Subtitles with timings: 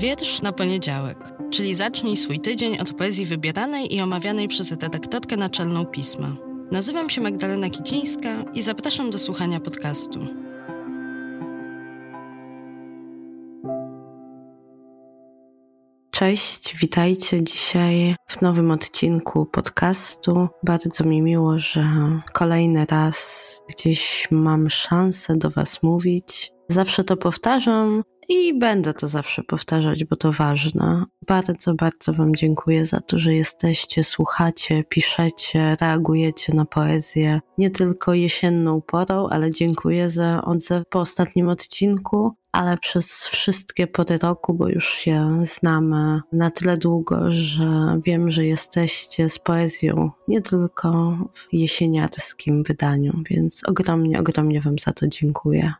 [0.00, 1.18] Wiersz na poniedziałek,
[1.50, 6.36] czyli zacznij swój tydzień od poezji wybieranej i omawianej przez redaktorkę naczelną pisma.
[6.70, 10.20] Nazywam się Magdalena Kicińska i zapraszam do słuchania podcastu.
[16.10, 20.48] Cześć, witajcie dzisiaj w nowym odcinku podcastu.
[20.62, 21.84] Bardzo mi miło, że
[22.32, 26.52] kolejny raz gdzieś mam szansę do Was mówić.
[26.68, 31.04] Zawsze to powtarzam i będę to zawsze powtarzać, bo to ważne.
[31.26, 37.40] Bardzo, bardzo Wam dziękuję za to, że jesteście, słuchacie, piszecie, reagujecie na poezję.
[37.58, 44.18] Nie tylko jesienną porą, ale dziękuję za odzew po ostatnim odcinku, ale przez wszystkie pory
[44.18, 50.40] roku, bo już się znamy na tyle długo, że wiem, że jesteście z poezją nie
[50.40, 55.72] tylko w jesieniarskim wydaniu, więc ogromnie, ogromnie Wam za to dziękuję.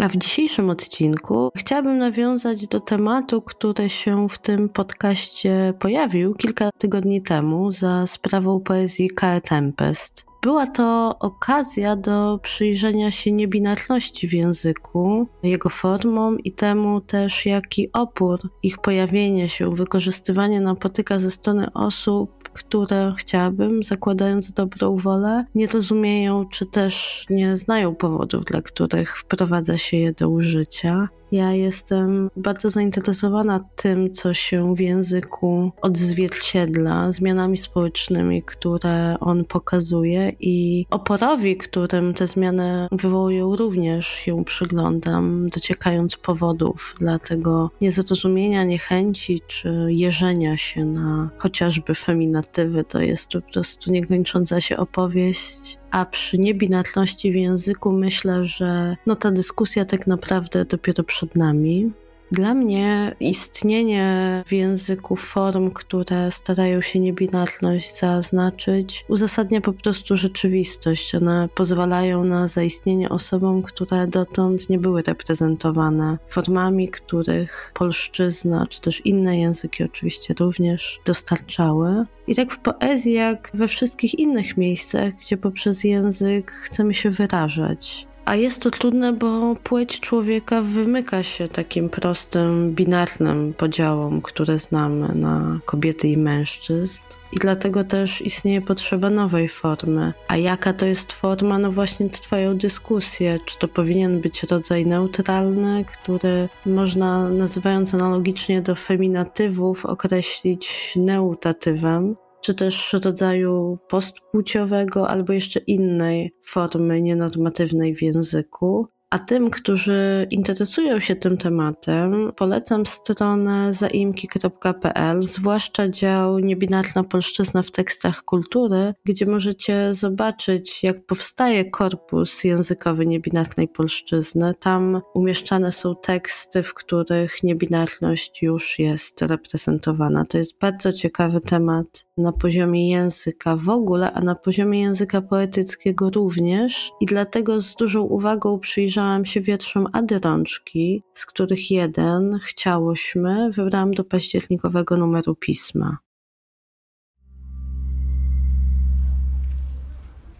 [0.00, 6.70] A w dzisiejszym odcinku chciałabym nawiązać do tematu, który się w tym podcaście pojawił kilka
[6.78, 9.40] tygodni temu za sprawą poezji K.
[9.40, 10.26] Tempest.
[10.42, 17.92] Była to okazja do przyjrzenia się niebinarności w języku, jego formom i temu też, jaki
[17.92, 25.66] opór ich pojawienia się, wykorzystywanie napotyka ze strony osób, które chciałabym, zakładając dobrą wolę, nie
[25.66, 31.08] rozumieją czy też nie znają powodów, dla których wprowadza się je do użycia.
[31.32, 40.32] Ja jestem bardzo zainteresowana tym, co się w języku odzwierciedla, zmianami społecznymi, które on pokazuje
[40.40, 49.40] i oporowi, którym te zmiany wywołują, również się przyglądam, dociekając powodów dla tego niezrozumienia, niechęci
[49.46, 52.84] czy jeżenia się na chociażby feminatywy.
[52.84, 59.16] To jest po prostu niekończąca się opowieść a przy niebinarności w języku myślę, że no
[59.16, 61.92] ta dyskusja tak naprawdę dopiero przed nami.
[62.32, 71.14] Dla mnie istnienie w języku form, które starają się niebinarność zaznaczyć, uzasadnia po prostu rzeczywistość.
[71.14, 79.06] One pozwalają na zaistnienie osobom, które dotąd nie były reprezentowane formami, których polszczyzna, czy też
[79.06, 82.04] inne języki oczywiście również dostarczały.
[82.26, 88.06] I tak w poezji, jak we wszystkich innych miejscach, gdzie poprzez język chcemy się wyrażać.
[88.26, 95.14] A jest to trudne, bo płeć człowieka wymyka się takim prostym, binarnym podziałom, które znamy
[95.14, 97.02] na kobiety i mężczyzn.
[97.32, 100.12] I dlatego też istnieje potrzeba nowej formy.
[100.28, 101.58] A jaka to jest forma?
[101.58, 108.74] No właśnie trwają dyskusje, czy to powinien być rodzaj neutralny, który można, nazywając analogicznie do
[108.74, 112.16] feminatywów, określić neutatywem,
[112.46, 118.86] czy też rodzaju postpłciowego albo jeszcze innej formy nienormatywnej w języku.
[119.16, 127.70] A tym, którzy interesują się tym tematem, polecam stronę zaimki.pl, zwłaszcza dział Niebinarna Polszczyzna w
[127.70, 134.54] tekstach kultury, gdzie możecie zobaczyć, jak powstaje korpus językowy niebinarnej polszczyzny.
[134.60, 140.24] Tam umieszczane są teksty, w których niebinarność już jest reprezentowana.
[140.24, 146.10] To jest bardzo ciekawy temat na poziomie języka w ogóle, a na poziomie języka poetyckiego
[146.10, 146.90] również.
[147.00, 153.50] I dlatego z dużą uwagą przyjrzałam przyjrzałam się wierszom Ady Rączki, z których jeden, Chciałośmy,
[153.50, 155.98] wybrałam do październikowego numeru pisma.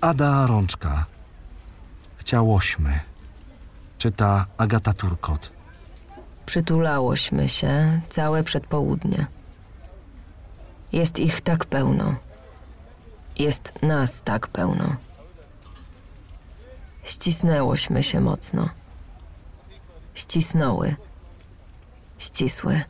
[0.00, 1.06] Ada Rączka.
[2.16, 3.00] Chciałośmy.
[3.98, 5.52] Czyta Agata Turkot.
[6.46, 9.26] Przytulałośmy się całe przedpołudnie.
[10.92, 12.14] Jest ich tak pełno.
[13.38, 14.96] Jest nas tak pełno.
[17.02, 18.68] Ścisnęłośmy się mocno.
[20.14, 20.96] Ścisnąły.
[22.18, 22.82] Ścisły.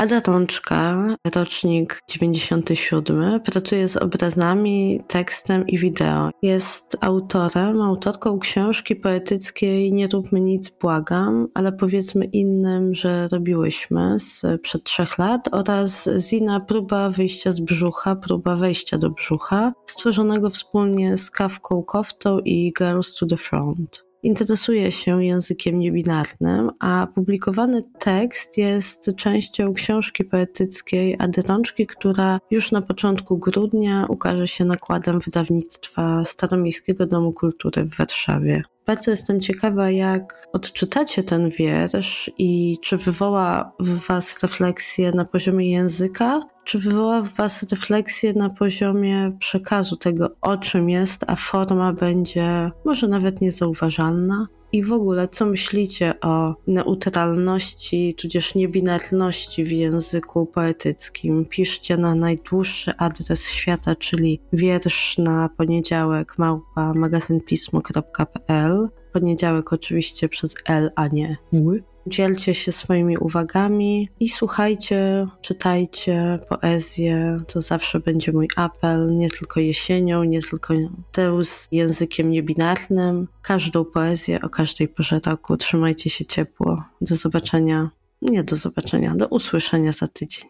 [0.00, 6.30] Ada Rączka, rocznik 97, pracuje z obrazami, tekstem i wideo.
[6.42, 14.42] Jest autorem, autorką książki poetyckiej Nie róbmy nic, błagam, ale powiedzmy innym, że robiłyśmy z
[14.62, 21.18] przed trzech lat oraz Zina Próba wyjścia z brzucha, próba wejścia do brzucha, stworzonego wspólnie
[21.18, 28.58] z Kawką Koftą i Girls to the Front interesuje się językiem niebinarnym, a publikowany tekst
[28.58, 36.24] jest częścią książki poetyckiej Ady Rączki, która już na początku grudnia ukaże się nakładem wydawnictwa
[36.24, 38.62] Staromiejskiego Domu Kultury w Warszawie.
[38.86, 45.70] Bardzo jestem ciekawa, jak odczytacie ten wiersz i czy wywoła w Was refleksję na poziomie
[45.70, 46.40] języka,
[46.70, 52.70] czy wywoła w Was refleksję na poziomie przekazu tego, o czym jest, a forma będzie
[52.84, 54.46] może nawet niezauważalna?
[54.72, 61.44] I w ogóle, co myślicie o neutralności, tudzież niebinarności w języku poetyckim?
[61.44, 68.88] Piszcie na najdłuższy adres świata, czyli wiersz na poniedziałek małpa magazynpismo.pl.
[69.12, 71.89] Poniedziałek oczywiście przez L, a nie W.
[72.06, 77.38] Dzielcie się swoimi uwagami i słuchajcie, czytajcie poezję.
[77.46, 80.74] To zawsze będzie mój apel, nie tylko jesienią, nie tylko
[81.12, 83.28] tę z językiem niebinarnym.
[83.42, 85.56] Każdą poezję o każdej porze roku.
[85.56, 86.84] Trzymajcie się ciepło.
[87.00, 87.90] Do zobaczenia.
[88.22, 90.44] Nie do zobaczenia, do usłyszenia za tydzień.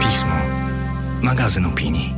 [0.00, 0.34] Pismo.
[1.22, 2.09] Magazyn opinii.